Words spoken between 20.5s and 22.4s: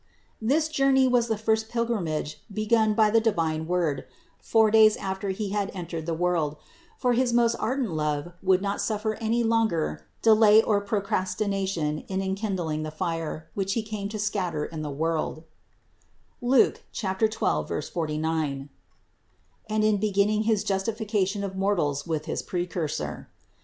justification of mortals with